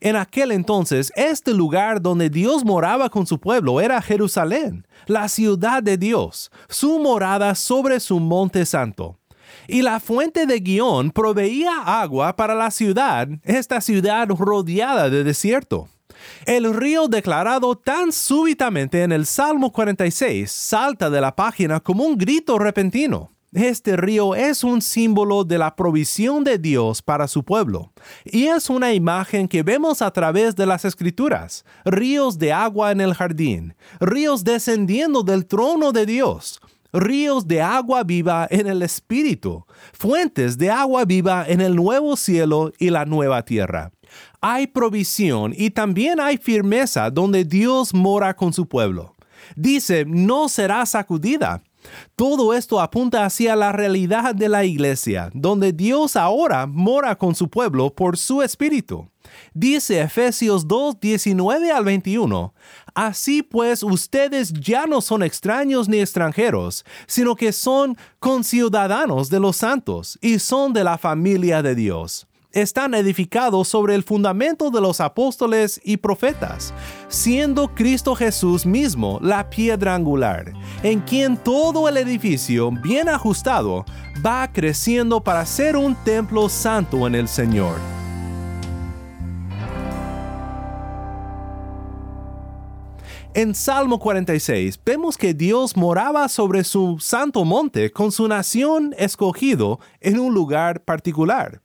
En 0.00 0.16
aquel 0.16 0.52
entonces, 0.52 1.12
este 1.14 1.52
lugar 1.52 2.00
donde 2.00 2.30
Dios 2.30 2.64
moraba 2.64 3.10
con 3.10 3.26
su 3.26 3.38
pueblo 3.38 3.80
era 3.80 4.00
Jerusalén, 4.00 4.86
la 5.06 5.28
ciudad 5.28 5.82
de 5.82 5.96
Dios, 5.96 6.50
su 6.68 6.98
morada 6.98 7.54
sobre 7.54 8.00
su 8.00 8.18
monte 8.18 8.64
santo 8.66 9.19
y 9.68 9.82
la 9.82 10.00
fuente 10.00 10.46
de 10.46 10.60
Guión 10.60 11.10
proveía 11.10 11.82
agua 11.84 12.36
para 12.36 12.54
la 12.54 12.70
ciudad, 12.70 13.28
esta 13.44 13.80
ciudad 13.80 14.28
rodeada 14.28 15.10
de 15.10 15.24
desierto. 15.24 15.88
El 16.46 16.72
río 16.74 17.08
declarado 17.08 17.76
tan 17.76 18.12
súbitamente 18.12 19.02
en 19.02 19.12
el 19.12 19.26
Salmo 19.26 19.72
46 19.72 20.50
salta 20.50 21.10
de 21.10 21.20
la 21.20 21.34
página 21.34 21.80
como 21.80 22.04
un 22.04 22.16
grito 22.16 22.58
repentino. 22.58 23.30
Este 23.52 23.96
río 23.96 24.36
es 24.36 24.62
un 24.62 24.80
símbolo 24.80 25.42
de 25.42 25.58
la 25.58 25.74
provisión 25.74 26.44
de 26.44 26.56
Dios 26.56 27.02
para 27.02 27.26
su 27.26 27.42
pueblo, 27.42 27.92
y 28.24 28.46
es 28.46 28.70
una 28.70 28.94
imagen 28.94 29.48
que 29.48 29.64
vemos 29.64 30.02
a 30.02 30.12
través 30.12 30.54
de 30.54 30.66
las 30.66 30.84
escrituras, 30.84 31.64
ríos 31.84 32.38
de 32.38 32.52
agua 32.52 32.92
en 32.92 33.00
el 33.00 33.12
jardín, 33.12 33.74
ríos 33.98 34.44
descendiendo 34.44 35.24
del 35.24 35.46
trono 35.46 35.90
de 35.90 36.06
Dios, 36.06 36.60
ríos 36.92 37.46
de 37.46 37.60
agua 37.60 38.02
viva 38.02 38.46
en 38.50 38.66
el 38.66 38.82
Espíritu, 38.82 39.64
fuentes 39.92 40.58
de 40.58 40.70
agua 40.70 41.04
viva 41.04 41.44
en 41.46 41.60
el 41.60 41.76
nuevo 41.76 42.16
cielo 42.16 42.72
y 42.78 42.90
la 42.90 43.04
nueva 43.04 43.44
tierra. 43.44 43.92
Hay 44.40 44.66
provisión 44.66 45.54
y 45.56 45.70
también 45.70 46.20
hay 46.20 46.36
firmeza 46.36 47.10
donde 47.10 47.44
Dios 47.44 47.94
mora 47.94 48.34
con 48.34 48.52
su 48.52 48.66
pueblo. 48.66 49.14
Dice, 49.56 50.04
no 50.06 50.48
será 50.48 50.84
sacudida. 50.86 51.62
Todo 52.16 52.54
esto 52.54 52.80
apunta 52.80 53.24
hacia 53.24 53.56
la 53.56 53.72
realidad 53.72 54.34
de 54.34 54.48
la 54.48 54.64
iglesia, 54.64 55.30
donde 55.32 55.72
Dios 55.72 56.16
ahora 56.16 56.66
mora 56.66 57.16
con 57.16 57.34
su 57.34 57.48
pueblo 57.48 57.94
por 57.94 58.16
su 58.16 58.42
espíritu. 58.42 59.08
Dice 59.54 60.00
Efesios 60.00 60.66
2, 60.66 60.98
19 61.00 61.70
al 61.70 61.84
21, 61.84 62.52
Así 62.94 63.42
pues 63.42 63.82
ustedes 63.82 64.52
ya 64.52 64.86
no 64.86 65.00
son 65.00 65.22
extraños 65.22 65.88
ni 65.88 66.00
extranjeros, 66.00 66.84
sino 67.06 67.36
que 67.36 67.52
son 67.52 67.96
conciudadanos 68.18 69.30
de 69.30 69.40
los 69.40 69.56
santos 69.56 70.18
y 70.20 70.38
son 70.38 70.72
de 70.72 70.84
la 70.84 70.98
familia 70.98 71.62
de 71.62 71.74
Dios 71.74 72.26
están 72.52 72.94
edificados 72.94 73.68
sobre 73.68 73.94
el 73.94 74.02
fundamento 74.02 74.70
de 74.70 74.80
los 74.80 75.00
apóstoles 75.00 75.80
y 75.84 75.98
profetas, 75.98 76.74
siendo 77.08 77.74
Cristo 77.74 78.14
Jesús 78.14 78.66
mismo 78.66 79.18
la 79.22 79.50
piedra 79.50 79.94
angular, 79.94 80.52
en 80.82 81.00
quien 81.00 81.36
todo 81.36 81.88
el 81.88 81.96
edificio 81.96 82.70
bien 82.70 83.08
ajustado 83.08 83.84
va 84.24 84.50
creciendo 84.52 85.22
para 85.22 85.46
ser 85.46 85.76
un 85.76 85.94
templo 86.04 86.48
santo 86.48 87.06
en 87.06 87.14
el 87.14 87.28
Señor. 87.28 87.76
En 93.32 93.54
Salmo 93.54 94.00
46 94.00 94.80
vemos 94.84 95.16
que 95.16 95.34
Dios 95.34 95.76
moraba 95.76 96.28
sobre 96.28 96.64
su 96.64 96.98
santo 96.98 97.44
monte 97.44 97.92
con 97.92 98.10
su 98.10 98.26
nación 98.26 98.92
escogido 98.98 99.78
en 100.00 100.18
un 100.18 100.34
lugar 100.34 100.82
particular. 100.82 101.62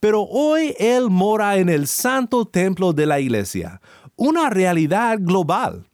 Pero 0.00 0.22
hoy 0.22 0.74
Él 0.78 1.10
mora 1.10 1.56
en 1.56 1.68
el 1.68 1.86
santo 1.86 2.46
templo 2.46 2.92
de 2.92 3.06
la 3.06 3.20
iglesia, 3.20 3.80
una 4.16 4.50
realidad 4.50 5.18
global. 5.20 5.88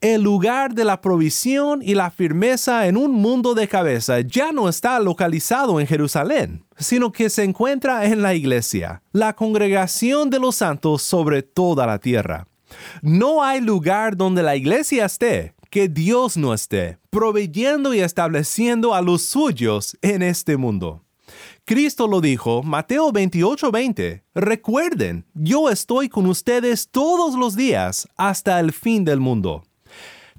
El 0.00 0.22
lugar 0.22 0.74
de 0.74 0.84
la 0.84 1.00
provisión 1.00 1.80
y 1.80 1.94
la 1.94 2.10
firmeza 2.10 2.88
en 2.88 2.96
un 2.96 3.12
mundo 3.12 3.54
de 3.54 3.68
cabeza 3.68 4.20
ya 4.20 4.50
no 4.50 4.68
está 4.68 4.98
localizado 4.98 5.78
en 5.78 5.86
Jerusalén, 5.86 6.64
sino 6.76 7.12
que 7.12 7.30
se 7.30 7.44
encuentra 7.44 8.06
en 8.06 8.20
la 8.20 8.34
iglesia, 8.34 9.02
la 9.12 9.34
congregación 9.34 10.28
de 10.28 10.40
los 10.40 10.56
santos 10.56 11.02
sobre 11.02 11.42
toda 11.42 11.86
la 11.86 11.98
tierra. 11.98 12.48
No 13.00 13.44
hay 13.44 13.60
lugar 13.60 14.16
donde 14.16 14.42
la 14.42 14.56
iglesia 14.56 15.04
esté 15.04 15.54
que 15.70 15.88
Dios 15.88 16.36
no 16.36 16.52
esté, 16.52 16.98
proveyendo 17.08 17.94
y 17.94 18.00
estableciendo 18.00 18.94
a 18.94 19.00
los 19.00 19.22
suyos 19.22 19.96
en 20.02 20.22
este 20.22 20.56
mundo. 20.56 21.02
Cristo 21.64 22.08
lo 22.08 22.20
dijo, 22.20 22.62
Mateo 22.64 23.12
28:20, 23.12 24.24
recuerden, 24.34 25.26
yo 25.32 25.70
estoy 25.70 26.08
con 26.08 26.26
ustedes 26.26 26.90
todos 26.90 27.36
los 27.36 27.54
días 27.54 28.08
hasta 28.16 28.58
el 28.58 28.72
fin 28.72 29.04
del 29.04 29.20
mundo. 29.20 29.62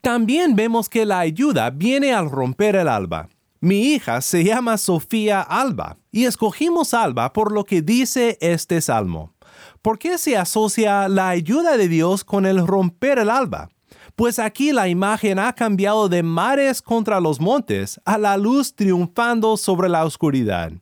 También 0.02 0.58
vemos 0.58 0.90
que 0.90 1.06
la 1.06 1.20
ayuda 1.20 1.70
viene 1.70 2.14
al 2.14 2.30
romper 2.30 2.76
el 2.76 2.90
alba. 2.90 3.30
Mi 3.62 3.94
hija 3.94 4.20
se 4.20 4.44
llama 4.44 4.78
Sofía 4.78 5.40
Alba 5.40 5.98
y 6.12 6.26
escogimos 6.26 6.94
Alba 6.94 7.32
por 7.32 7.54
lo 7.54 7.64
que 7.64 7.82
dice 7.82 8.38
este 8.42 8.82
salmo. 8.82 9.34
¿Por 9.82 9.98
qué 10.00 10.18
se 10.18 10.36
asocia 10.36 11.08
la 11.08 11.30
ayuda 11.30 11.78
de 11.78 11.88
Dios 11.88 12.26
con 12.26 12.46
el 12.46 12.68
romper 12.68 13.20
el 13.20 13.30
alba? 13.30 13.70
Pues 14.18 14.40
aquí 14.40 14.74
la 14.74 14.90
imagen 14.90 15.40
ha 15.40 15.54
cambiado 15.54 16.10
de 16.10 16.22
mares 16.22 16.82
contra 16.82 17.22
los 17.22 17.40
montes 17.40 18.02
a 18.04 18.18
la 18.18 18.36
luz 18.36 18.76
triunfando 18.76 19.56
sobre 19.56 19.88
la 19.88 20.04
oscuridad. 20.04 20.74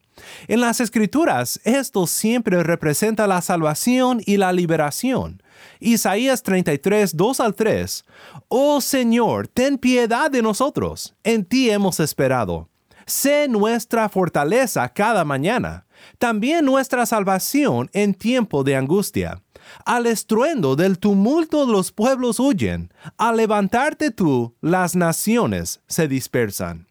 En 0.47 0.61
las 0.61 0.79
escrituras, 0.79 1.59
esto 1.63 2.07
siempre 2.07 2.63
representa 2.63 3.27
la 3.27 3.41
salvación 3.41 4.21
y 4.25 4.37
la 4.37 4.53
liberación. 4.53 5.41
Isaías 5.79 6.43
33, 6.43 7.15
2 7.15 7.39
al 7.39 7.55
3. 7.55 8.05
Oh 8.47 8.81
Señor, 8.81 9.47
ten 9.47 9.77
piedad 9.77 10.31
de 10.31 10.41
nosotros, 10.41 11.15
en 11.23 11.45
ti 11.45 11.69
hemos 11.69 11.99
esperado. 11.99 12.69
Sé 13.05 13.47
nuestra 13.47 14.09
fortaleza 14.09 14.87
cada 14.89 15.25
mañana, 15.25 15.85
también 16.17 16.65
nuestra 16.65 17.05
salvación 17.05 17.89
en 17.93 18.13
tiempo 18.13 18.63
de 18.63 18.75
angustia. 18.75 19.41
Al 19.85 20.05
estruendo 20.05 20.75
del 20.75 20.99
tumulto 20.99 21.65
los 21.65 21.91
pueblos 21.91 22.39
huyen, 22.39 22.91
al 23.17 23.37
levantarte 23.37 24.11
tú, 24.11 24.55
las 24.61 24.95
naciones 24.95 25.81
se 25.87 26.07
dispersan. 26.07 26.87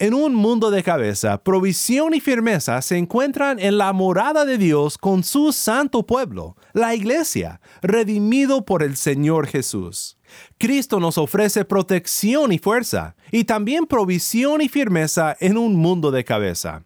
En 0.00 0.14
un 0.14 0.34
mundo 0.34 0.70
de 0.70 0.82
cabeza, 0.82 1.36
provisión 1.44 2.14
y 2.14 2.20
firmeza 2.20 2.80
se 2.80 2.96
encuentran 2.96 3.58
en 3.58 3.76
la 3.76 3.92
morada 3.92 4.46
de 4.46 4.56
Dios 4.56 4.96
con 4.96 5.22
su 5.22 5.52
santo 5.52 6.06
pueblo, 6.06 6.56
la 6.72 6.94
iglesia, 6.94 7.60
redimido 7.82 8.64
por 8.64 8.82
el 8.82 8.96
Señor 8.96 9.46
Jesús. 9.46 10.16
Cristo 10.56 11.00
nos 11.00 11.18
ofrece 11.18 11.66
protección 11.66 12.50
y 12.50 12.58
fuerza, 12.58 13.14
y 13.30 13.44
también 13.44 13.84
provisión 13.84 14.62
y 14.62 14.70
firmeza 14.70 15.36
en 15.38 15.58
un 15.58 15.76
mundo 15.76 16.10
de 16.10 16.24
cabeza. 16.24 16.82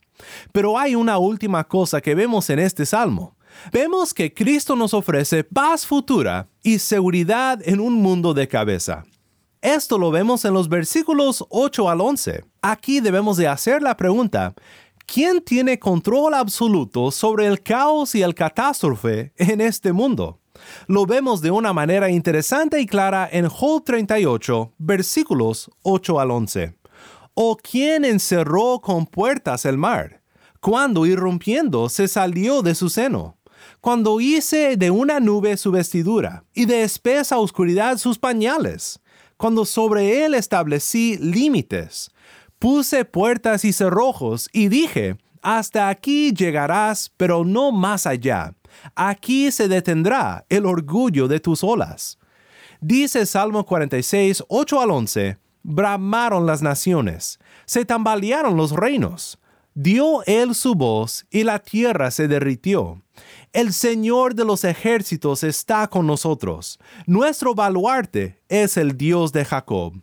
Pero 0.51 0.77
hay 0.77 0.97
una 0.97 1.19
última 1.19 1.63
cosa 1.63 2.01
que 2.01 2.17
vemos 2.17 2.51
en 2.51 2.59
este 2.59 2.85
salmo. 2.85 3.37
Vemos 3.73 4.13
que 4.13 4.35
Cristo 4.35 4.75
nos 4.75 4.93
ofrece 4.93 5.45
paz 5.45 5.87
futura 5.87 6.49
y 6.65 6.81
seguridad 6.81 7.61
en 7.65 7.79
un 7.79 7.95
mundo 7.95 8.35
de 8.35 8.49
cabeza. 8.49 9.05
Esto 9.65 9.97
lo 9.97 10.11
vemos 10.11 10.45
en 10.45 10.53
los 10.53 10.69
versículos 10.69 11.43
8 11.49 11.89
al 11.89 12.03
11. 12.03 12.45
Aquí 12.61 13.01
debemos 13.01 13.39
de 13.39 13.49
hacer 13.49 13.81
la 13.81 13.97
pregunta, 13.97 14.55
¿quién 15.07 15.41
tiene 15.41 15.79
control 15.79 16.35
absoluto 16.35 17.11
sobre 17.11 17.47
el 17.47 17.63
caos 17.63 18.15
y 18.15 18.21
el 18.21 18.35
catástrofe 18.35 19.33
en 19.39 19.63
este 19.63 19.95
mundo? 19.95 20.39
Lo 20.87 21.07
vemos 21.07 21.41
de 21.41 21.51
una 21.51 21.73
manera 21.73 22.11
interesante 22.11 22.79
y 22.79 22.85
clara 22.85 23.27
en 23.33 23.49
Job 23.49 23.83
38, 23.85 24.75
versículos 24.77 25.71
8 25.81 26.21
al 26.21 26.31
11. 26.31 26.77
¿O 27.33 27.57
quién 27.57 28.05
encerró 28.05 28.81
con 28.83 29.07
puertas 29.07 29.65
el 29.65 29.79
mar? 29.79 30.21
Cuando 30.61 31.07
irrumpiendo 31.07 31.89
se 31.89 32.07
salió 32.07 32.61
de 32.61 32.75
su 32.75 32.91
seno 32.91 33.39
cuando 33.81 34.21
hice 34.21 34.77
de 34.77 34.91
una 34.91 35.21
nube 35.21 35.57
su 35.57 35.71
vestidura 35.71 36.45
y 36.55 36.65
de 36.67 36.83
espesa 36.83 37.39
oscuridad 37.39 37.99
sus 37.99 38.19
pañales, 38.19 39.01
cuando 39.37 39.65
sobre 39.65 40.25
él 40.25 40.35
establecí 40.35 41.17
límites. 41.19 42.11
Puse 42.59 43.05
puertas 43.05 43.65
y 43.65 43.73
cerrojos 43.73 44.49
y 44.53 44.69
dije, 44.69 45.17
hasta 45.43 45.89
aquí 45.89 46.33
llegarás, 46.33 47.13
pero 47.17 47.45
no 47.45 47.71
más 47.71 48.07
allá. 48.07 48.55
Aquí 48.95 49.51
se 49.51 49.69
detendrá 49.69 50.47
el 50.49 50.67
orgullo 50.67 51.29
de 51.29 51.41
tus 51.41 51.63
olas. 51.63 52.19
Dice 52.81 53.27
Salmo 53.27 53.65
46, 53.65 54.45
8 54.49 54.81
al 54.81 54.91
11, 54.91 55.39
bramaron 55.63 56.47
las 56.47 56.63
naciones, 56.63 57.39
se 57.67 57.85
tambalearon 57.85 58.57
los 58.57 58.73
reinos. 58.73 59.39
Dio 59.75 60.23
él 60.27 60.55
su 60.55 60.75
voz 60.75 61.27
y 61.31 61.43
la 61.43 61.59
tierra 61.59 62.11
se 62.11 62.29
derritió. 62.29 63.03
El 63.55 63.73
Señor 63.73 64.35
de 64.35 64.45
los 64.45 64.65
ejércitos 64.65 65.45
está 65.45 65.87
con 65.87 66.09
nosotros. 66.09 66.81
Nuestro 67.07 67.55
baluarte 67.55 68.43
es 68.49 68.77
el 68.77 68.97
Dios 68.97 69.31
de 69.31 69.45
Jacob. 69.45 69.95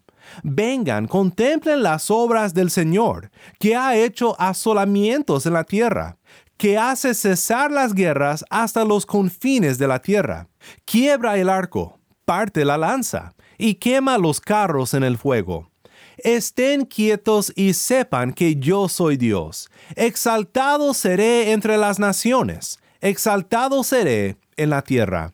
Vengan, 0.41 1.05
contemplen 1.05 1.83
las 1.83 2.09
obras 2.09 2.53
del 2.53 2.71
Señor, 2.71 3.29
que 3.59 3.75
ha 3.75 3.97
hecho 3.97 4.39
asolamientos 4.39 5.45
en 5.45 5.51
la 5.51 5.65
tierra, 5.65 6.17
que 6.55 6.77
hace 6.77 7.13
cesar 7.13 7.73
las 7.73 7.93
guerras 7.93 8.45
hasta 8.49 8.85
los 8.85 9.05
confines 9.05 9.77
de 9.77 9.87
la 9.89 10.01
tierra. 10.01 10.47
Quiebra 10.85 11.37
el 11.37 11.49
arco, 11.49 11.99
parte 12.23 12.63
la 12.63 12.77
lanza, 12.77 13.33
y 13.57 13.75
quema 13.75 14.17
los 14.17 14.39
carros 14.39 14.93
en 14.93 15.03
el 15.03 15.17
fuego. 15.17 15.69
Estén 16.15 16.85
quietos 16.85 17.51
y 17.57 17.73
sepan 17.73 18.31
que 18.31 18.55
yo 18.55 18.87
soy 18.87 19.17
Dios. 19.17 19.69
Exaltado 19.97 20.93
seré 20.93 21.51
entre 21.51 21.77
las 21.77 21.99
naciones 21.99 22.80
exaltado 23.01 23.83
seré 23.83 24.37
en 24.55 24.69
la 24.69 24.81
tierra. 24.81 25.31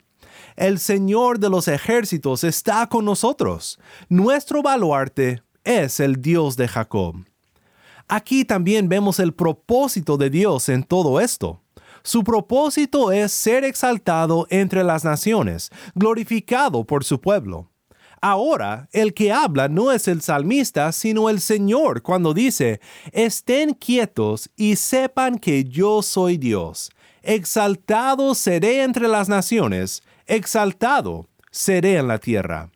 El 0.56 0.80
Señor 0.80 1.40
de 1.40 1.50
los 1.50 1.68
ejércitos 1.68 2.44
está 2.44 2.88
con 2.88 3.06
nosotros. 3.06 3.80
Nuestro 4.10 4.64
baluarte 4.64 5.44
es 5.64 6.00
el 6.00 6.22
Dios 6.22 6.58
de 6.58 6.68
Jacob. 6.68 7.16
Aquí 8.08 8.46
también 8.46 8.90
vemos 8.90 9.20
el 9.20 9.34
propósito 9.34 10.18
de 10.18 10.30
Dios 10.30 10.70
en 10.70 10.84
todo 10.84 11.20
esto. 11.20 11.62
Su 12.04 12.24
propósito 12.24 13.12
es 13.12 13.34
ser 13.34 13.66
exaltado 13.66 14.48
entre 14.50 14.84
las 14.84 15.04
naciones, 15.04 15.70
glorificado 15.94 16.86
por 16.86 17.04
su 17.04 17.20
pueblo. 17.20 17.70
Ahora, 18.22 18.88
el 18.94 19.14
que 19.14 19.32
habla 19.32 19.68
no 19.68 19.92
es 19.92 20.08
el 20.08 20.22
salmista, 20.22 20.92
sino 20.92 21.30
el 21.30 21.40
Señor, 21.40 22.02
cuando 22.02 22.34
dice, 22.34 22.80
estén 23.12 23.74
quietos 23.74 24.50
y 24.56 24.78
sepan 24.78 25.38
que 25.38 25.66
yo 25.66 26.02
soy 26.02 26.38
Dios. 26.38 26.90
Exaltado 27.28 28.34
seré 28.36 28.84
entre 28.84 29.10
las 29.10 29.28
naciones, 29.28 30.02
exaltado 30.28 31.28
seré 31.52 31.98
en 31.98 32.08
la 32.08 32.20
tierra. 32.20 32.70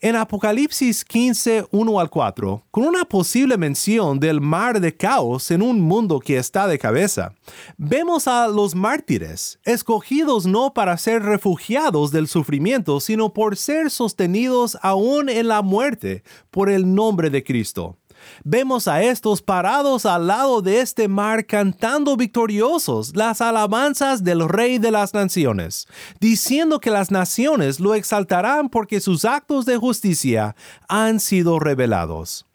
En 0.00 0.16
Apocalipsis 0.16 1.04
15, 1.04 1.66
1 1.70 2.00
al 2.00 2.10
4, 2.10 2.64
con 2.72 2.84
una 2.84 3.04
posible 3.04 3.56
mención 3.56 4.18
del 4.18 4.40
mar 4.40 4.80
de 4.80 4.96
caos 4.96 5.52
en 5.52 5.62
un 5.62 5.80
mundo 5.80 6.18
que 6.18 6.36
está 6.36 6.66
de 6.66 6.80
cabeza, 6.80 7.32
vemos 7.76 8.26
a 8.26 8.48
los 8.48 8.74
mártires, 8.74 9.60
escogidos 9.62 10.46
no 10.46 10.74
para 10.74 10.98
ser 10.98 11.22
refugiados 11.22 12.10
del 12.10 12.26
sufrimiento, 12.26 12.98
sino 12.98 13.32
por 13.32 13.56
ser 13.56 13.92
sostenidos 13.92 14.78
aún 14.82 15.28
en 15.28 15.46
la 15.46 15.62
muerte 15.62 16.24
por 16.50 16.70
el 16.70 16.92
nombre 16.92 17.30
de 17.30 17.44
Cristo. 17.44 17.99
Vemos 18.44 18.88
a 18.88 19.02
estos 19.02 19.42
parados 19.42 20.06
al 20.06 20.26
lado 20.26 20.62
de 20.62 20.80
este 20.80 21.08
mar 21.08 21.46
cantando 21.46 22.16
victoriosos 22.16 23.16
las 23.16 23.40
alabanzas 23.40 24.24
del 24.24 24.48
Rey 24.48 24.78
de 24.78 24.90
las 24.90 25.14
Naciones, 25.14 25.86
diciendo 26.20 26.80
que 26.80 26.90
las 26.90 27.10
naciones 27.10 27.80
lo 27.80 27.94
exaltarán 27.94 28.68
porque 28.68 29.00
sus 29.00 29.24
actos 29.24 29.66
de 29.66 29.76
justicia 29.76 30.56
han 30.88 31.20
sido 31.20 31.58
revelados. 31.58 32.46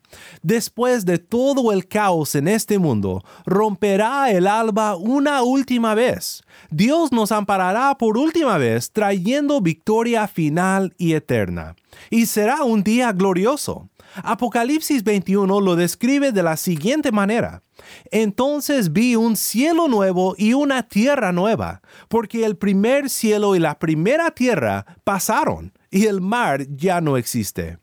Después 0.41 1.05
de 1.05 1.17
todo 1.17 1.71
el 1.71 1.87
caos 1.87 2.35
en 2.35 2.47
este 2.47 2.79
mundo, 2.79 3.23
romperá 3.45 4.31
el 4.31 4.47
alba 4.47 4.95
una 4.95 5.43
última 5.43 5.95
vez. 5.95 6.43
Dios 6.69 7.11
nos 7.11 7.31
amparará 7.31 7.97
por 7.97 8.17
última 8.17 8.57
vez 8.57 8.91
trayendo 8.91 9.61
victoria 9.61 10.27
final 10.27 10.93
y 10.97 11.13
eterna. 11.13 11.75
Y 12.09 12.25
será 12.25 12.63
un 12.63 12.83
día 12.83 13.11
glorioso. 13.11 13.89
Apocalipsis 14.23 15.03
21 15.03 15.61
lo 15.61 15.75
describe 15.75 16.31
de 16.31 16.43
la 16.43 16.57
siguiente 16.57 17.11
manera. 17.11 17.63
Entonces 18.11 18.93
vi 18.93 19.15
un 19.15 19.35
cielo 19.35 19.87
nuevo 19.87 20.35
y 20.37 20.53
una 20.53 20.83
tierra 20.87 21.31
nueva, 21.31 21.81
porque 22.07 22.45
el 22.45 22.55
primer 22.55 23.09
cielo 23.09 23.55
y 23.55 23.59
la 23.59 23.77
primera 23.77 24.31
tierra 24.31 24.85
pasaron, 25.03 25.73
y 25.91 26.05
el 26.05 26.21
mar 26.21 26.65
ya 26.69 27.01
no 27.01 27.17
existe. 27.17 27.77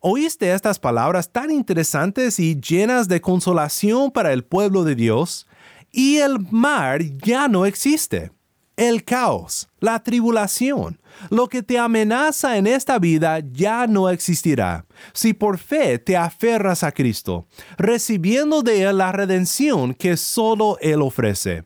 ¿Oíste 0.00 0.52
estas 0.52 0.78
palabras 0.78 1.32
tan 1.32 1.50
interesantes 1.50 2.38
y 2.38 2.60
llenas 2.60 3.08
de 3.08 3.20
consolación 3.20 4.12
para 4.12 4.32
el 4.32 4.44
pueblo 4.44 4.84
de 4.84 4.94
Dios? 4.94 5.48
Y 5.90 6.18
el 6.18 6.38
mar 6.50 7.02
ya 7.02 7.48
no 7.48 7.66
existe 7.66 8.30
el 8.78 9.02
caos, 9.02 9.68
la 9.80 10.04
tribulación, 10.04 11.00
lo 11.30 11.48
que 11.48 11.64
te 11.64 11.80
amenaza 11.80 12.56
en 12.56 12.68
esta 12.68 13.00
vida 13.00 13.40
ya 13.52 13.88
no 13.88 14.08
existirá. 14.08 14.86
Si 15.12 15.34
por 15.34 15.58
fe 15.58 15.98
te 15.98 16.16
aferras 16.16 16.84
a 16.84 16.92
Cristo, 16.92 17.48
recibiendo 17.76 18.62
de 18.62 18.82
Él 18.82 18.98
la 18.98 19.10
redención 19.10 19.94
que 19.94 20.16
solo 20.16 20.78
Él 20.80 21.02
ofrece. 21.02 21.64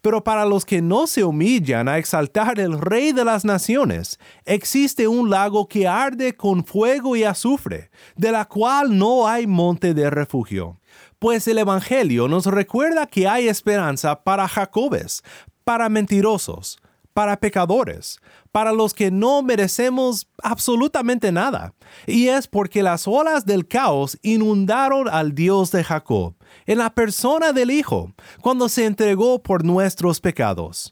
Pero 0.00 0.24
para 0.24 0.46
los 0.46 0.64
que 0.64 0.80
no 0.80 1.06
se 1.06 1.22
humillan 1.22 1.86
a 1.86 1.98
exaltar 1.98 2.58
el 2.58 2.80
Rey 2.80 3.12
de 3.12 3.26
las 3.26 3.44
Naciones, 3.44 4.18
existe 4.46 5.06
un 5.06 5.28
lago 5.28 5.68
que 5.68 5.86
arde 5.86 6.34
con 6.34 6.64
fuego 6.64 7.14
y 7.14 7.24
azufre, 7.24 7.90
de 8.16 8.32
la 8.32 8.46
cual 8.46 8.96
no 8.96 9.28
hay 9.28 9.46
monte 9.46 9.92
de 9.92 10.08
refugio 10.08 10.78
pues 11.24 11.48
el 11.48 11.56
Evangelio 11.56 12.28
nos 12.28 12.44
recuerda 12.44 13.06
que 13.06 13.26
hay 13.26 13.48
esperanza 13.48 14.24
para 14.24 14.46
Jacobes, 14.46 15.22
para 15.64 15.88
mentirosos, 15.88 16.78
para 17.14 17.38
pecadores, 17.38 18.20
para 18.52 18.72
los 18.72 18.92
que 18.92 19.10
no 19.10 19.42
merecemos 19.42 20.28
absolutamente 20.42 21.32
nada. 21.32 21.72
Y 22.06 22.28
es 22.28 22.46
porque 22.46 22.82
las 22.82 23.08
olas 23.08 23.46
del 23.46 23.66
caos 23.66 24.18
inundaron 24.22 25.08
al 25.08 25.34
Dios 25.34 25.70
de 25.70 25.84
Jacob, 25.84 26.34
en 26.66 26.78
la 26.78 26.90
persona 26.94 27.52
del 27.52 27.70
Hijo, 27.70 28.12
cuando 28.42 28.68
se 28.68 28.84
entregó 28.84 29.42
por 29.42 29.64
nuestros 29.64 30.20
pecados. 30.20 30.90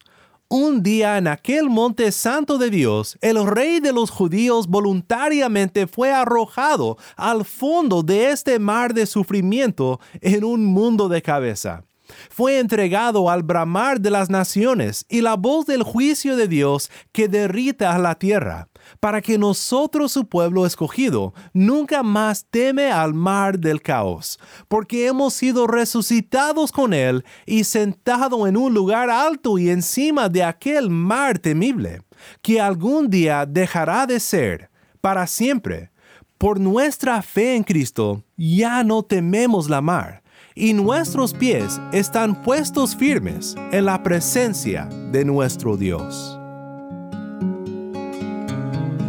Un 0.49 0.83
día 0.83 1.17
en 1.17 1.29
aquel 1.29 1.71
monte 1.71 2.13
santo 2.13 2.59
de 2.59 2.69
Dios, 2.69 3.17
el 3.23 3.47
rey 3.47 3.81
de 3.81 3.93
los 3.93 4.11
judíos 4.11 4.67
voluntariamente 4.69 5.87
fue 5.87 6.13
arrojado 6.13 6.99
al 7.17 7.45
fondo 7.47 8.03
de 8.03 8.31
este 8.31 8.59
mar 8.59 8.93
de 8.93 9.07
sufrimiento 9.07 9.99
en 10.21 10.45
un 10.45 10.67
mundo 10.67 11.09
de 11.09 11.23
cabeza 11.23 11.85
fue 12.31 12.59
entregado 12.59 13.31
al 13.31 13.43
bramar 13.43 14.01
de 14.01 14.11
las 14.11 14.31
naciones 14.31 15.05
y 15.09 15.21
la 15.21 15.35
voz 15.35 15.67
del 15.67 15.83
juicio 15.83 16.37
de 16.37 16.49
Dios 16.49 16.91
que 17.13 17.29
derrita 17.29 17.97
la 17.99 18.15
tierra, 18.15 18.69
para 19.01 19.21
que 19.21 19.39
nosotros, 19.39 20.13
su 20.13 20.27
pueblo 20.27 20.67
escogido, 20.67 21.35
nunca 21.53 22.03
más 22.03 22.47
teme 22.51 22.91
al 22.91 23.15
mar 23.15 23.59
del 23.59 23.83
caos, 23.83 24.39
porque 24.69 25.07
hemos 25.07 25.35
sido 25.35 25.67
resucitados 25.67 26.73
con 26.73 26.95
él 26.95 27.25
y 27.47 27.65
sentado 27.65 28.47
en 28.47 28.57
un 28.57 28.75
lugar 28.75 29.11
alto 29.11 29.59
y 29.59 29.71
encima 29.71 30.29
de 30.29 30.43
aquel 30.43 30.91
mar 30.91 31.39
temible, 31.39 32.03
que 32.41 32.61
algún 32.61 33.09
día 33.09 33.47
dejará 33.47 34.07
de 34.07 34.21
ser 34.21 34.71
para 35.01 35.27
siempre. 35.27 35.91
Por 36.39 36.59
nuestra 36.59 37.23
fe 37.23 37.55
en 37.55 37.63
Cristo, 37.63 38.25
ya 38.37 38.83
no 38.83 39.05
tememos 39.05 39.71
la 39.71 39.81
mar 39.81 40.22
y 40.55 40.73
nuestros 40.73 41.33
pies 41.33 41.81
están 41.93 42.43
puestos 42.43 42.95
firmes 42.97 43.55
en 43.73 43.87
la 43.87 44.03
presencia 44.03 44.89
de 45.11 45.25
nuestro 45.25 45.77
Dios. 45.77 46.39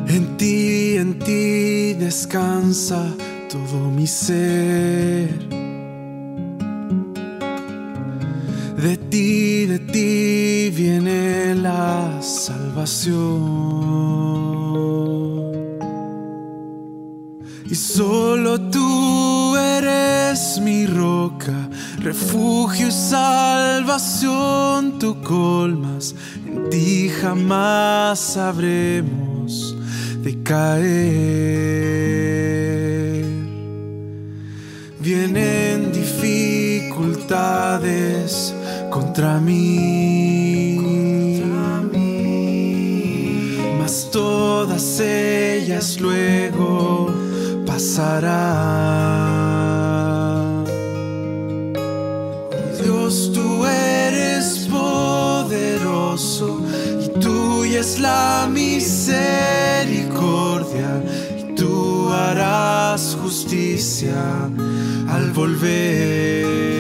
En 0.08 0.38
ti, 0.38 0.96
en 0.98 1.20
ti 1.20 1.94
descansa 1.94 3.04
todo 3.50 3.90
mi 3.90 4.08
ser. 4.08 5.30
De 8.78 8.98
ti, 8.98 9.66
de 9.66 9.80
ti 9.80 10.70
viene 10.76 11.56
la 11.56 12.22
salvación. 12.22 13.14
Y 17.70 17.76
solo 17.76 18.60
tú 18.70 19.56
eres 19.56 20.23
mi 20.62 20.88
roca, 20.88 21.70
refugio 22.00 22.88
y 22.88 22.92
salvación, 22.92 24.98
tú 24.98 25.22
colmas, 25.22 26.16
en 26.48 26.72
ti 26.72 27.12
jamás 27.22 28.20
sabremos 28.20 29.76
de 30.24 30.42
caer. 30.42 30.82
Vienen 35.00 35.92
dificultades 35.92 38.56
contra 38.90 39.40
mí, 39.40 40.80
mas 43.78 44.10
todas 44.12 45.00
ellas 45.00 46.02
luego 46.02 47.14
pasará. 47.68 49.23
Es 57.84 58.00
la 58.00 58.48
misericordia 58.50 59.20
y 61.38 61.54
tú 61.54 62.10
harás 62.10 63.18
justicia 63.22 64.50
al 65.10 65.32
volver. 65.32 66.73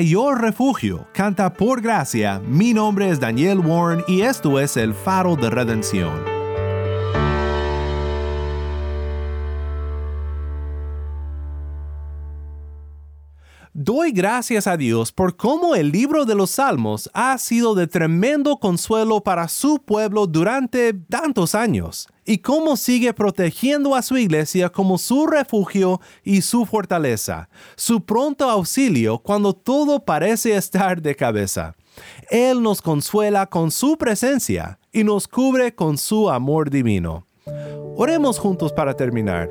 Mayor 0.00 0.40
refugio 0.40 1.06
canta 1.12 1.52
por 1.52 1.82
gracia. 1.82 2.40
Mi 2.46 2.72
nombre 2.72 3.10
es 3.10 3.20
Daniel 3.20 3.58
Warren 3.58 4.02
y 4.08 4.22
esto 4.22 4.58
es 4.58 4.78
el 4.78 4.94
faro 4.94 5.36
de 5.36 5.50
redención. 5.50 6.29
Doy 13.82 14.12
gracias 14.12 14.66
a 14.66 14.76
Dios 14.76 15.10
por 15.10 15.38
cómo 15.38 15.74
el 15.74 15.90
libro 15.90 16.26
de 16.26 16.34
los 16.34 16.50
Salmos 16.50 17.08
ha 17.14 17.38
sido 17.38 17.74
de 17.74 17.86
tremendo 17.86 18.58
consuelo 18.58 19.22
para 19.22 19.48
su 19.48 19.78
pueblo 19.78 20.26
durante 20.26 20.92
tantos 20.92 21.54
años 21.54 22.06
y 22.26 22.40
cómo 22.40 22.76
sigue 22.76 23.14
protegiendo 23.14 23.94
a 23.94 24.02
su 24.02 24.18
iglesia 24.18 24.68
como 24.68 24.98
su 24.98 25.26
refugio 25.26 25.98
y 26.22 26.42
su 26.42 26.66
fortaleza, 26.66 27.48
su 27.74 28.04
pronto 28.04 28.50
auxilio 28.50 29.18
cuando 29.20 29.54
todo 29.54 30.04
parece 30.04 30.56
estar 30.56 31.00
de 31.00 31.16
cabeza. 31.16 31.74
Él 32.28 32.62
nos 32.62 32.82
consuela 32.82 33.46
con 33.46 33.70
su 33.70 33.96
presencia 33.96 34.78
y 34.92 35.04
nos 35.04 35.26
cubre 35.26 35.74
con 35.74 35.96
su 35.96 36.28
amor 36.28 36.68
divino. 36.68 37.26
Oremos 37.96 38.38
juntos 38.38 38.74
para 38.74 38.92
terminar. 38.92 39.48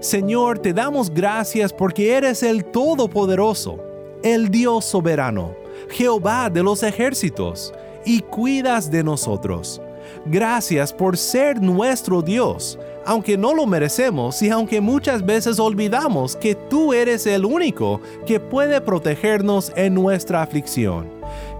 Señor, 0.00 0.58
te 0.58 0.72
damos 0.72 1.12
gracias 1.12 1.72
porque 1.72 2.14
eres 2.14 2.42
el 2.42 2.64
Todopoderoso, 2.64 3.78
el 4.22 4.48
Dios 4.50 4.84
soberano, 4.84 5.54
Jehová 5.90 6.50
de 6.50 6.62
los 6.62 6.82
ejércitos, 6.82 7.72
y 8.04 8.20
cuidas 8.20 8.90
de 8.90 9.02
nosotros. 9.02 9.80
Gracias 10.26 10.92
por 10.92 11.16
ser 11.16 11.60
nuestro 11.60 12.22
Dios, 12.22 12.78
aunque 13.04 13.36
no 13.36 13.54
lo 13.54 13.66
merecemos 13.66 14.40
y 14.42 14.50
aunque 14.50 14.80
muchas 14.80 15.24
veces 15.24 15.58
olvidamos 15.58 16.36
que 16.36 16.54
tú 16.54 16.92
eres 16.92 17.26
el 17.26 17.44
único 17.44 18.00
que 18.26 18.40
puede 18.40 18.80
protegernos 18.80 19.72
en 19.76 19.94
nuestra 19.94 20.42
aflicción. 20.42 21.08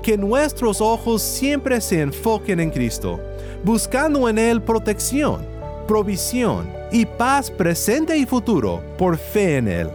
Que 0.02 0.16
nuestros 0.16 0.80
ojos 0.80 1.22
siempre 1.22 1.80
se 1.80 2.00
enfoquen 2.00 2.60
en 2.60 2.70
Cristo, 2.70 3.20
buscando 3.64 4.28
en 4.28 4.38
Él 4.38 4.62
protección, 4.62 5.53
provisión, 5.86 6.70
y 6.90 7.06
paz 7.06 7.50
presente 7.50 8.16
y 8.16 8.26
futuro 8.26 8.82
por 8.98 9.18
fe 9.18 9.56
en 9.56 9.68
Él. 9.68 9.90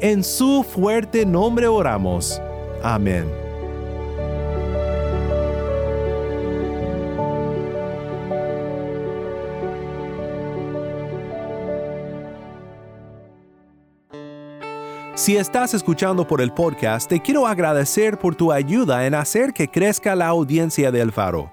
En 0.00 0.24
su 0.24 0.62
fuerte 0.62 1.26
nombre 1.26 1.66
oramos. 1.66 2.40
Amén. 2.82 3.40
Si 15.20 15.36
estás 15.36 15.74
escuchando 15.74 16.26
por 16.26 16.40
el 16.40 16.50
podcast, 16.50 17.06
te 17.06 17.20
quiero 17.20 17.46
agradecer 17.46 18.18
por 18.18 18.34
tu 18.34 18.50
ayuda 18.52 19.06
en 19.06 19.14
hacer 19.14 19.52
que 19.52 19.68
crezca 19.68 20.16
la 20.16 20.28
audiencia 20.28 20.90
del 20.90 21.12
faro. 21.12 21.52